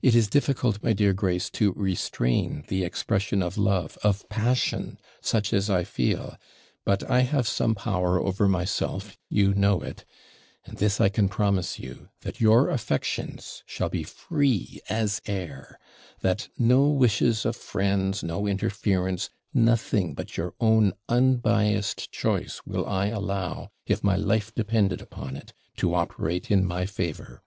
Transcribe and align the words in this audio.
It 0.00 0.14
is 0.14 0.28
difficult, 0.28 0.82
my 0.82 0.94
dear 0.94 1.12
Grace, 1.12 1.50
to 1.50 1.72
restrain 1.76 2.64
the 2.68 2.84
expression 2.84 3.42
of 3.42 3.58
love, 3.58 3.98
of 4.02 4.26
passion, 4.30 4.98
such 5.20 5.52
as 5.52 5.68
I 5.68 5.84
feel; 5.84 6.38
but 6.86 7.04
I 7.10 7.20
have 7.20 7.46
some 7.46 7.74
power 7.74 8.18
over 8.18 8.48
myself 8.48 9.18
you 9.28 9.52
know 9.52 9.82
it 9.82 10.06
and 10.64 10.78
this 10.78 11.02
I 11.02 11.10
can 11.10 11.28
promise 11.28 11.78
you, 11.78 12.08
that 12.22 12.40
your 12.40 12.70
affections 12.70 13.62
shall 13.66 13.90
be 13.90 14.04
free 14.04 14.80
as 14.88 15.20
air 15.26 15.78
that: 16.22 16.48
no 16.56 16.88
wishes 16.88 17.44
of 17.44 17.54
friends, 17.54 18.22
no 18.24 18.46
interference, 18.46 19.28
nothing 19.52 20.14
but 20.14 20.38
your 20.38 20.54
own 20.60 20.94
unbiassed 21.10 22.10
choice 22.10 22.62
will 22.64 22.86
I 22.86 23.08
allow, 23.08 23.68
if 23.84 24.02
my 24.02 24.16
life 24.16 24.50
depended 24.54 25.02
upon 25.02 25.36
it, 25.36 25.52
to 25.76 25.92
operate 25.94 26.50
in 26.50 26.64
my 26.64 26.86
favour. 26.86 27.42